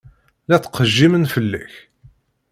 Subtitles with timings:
[0.49, 1.73] La ttqejjimen fell-ak.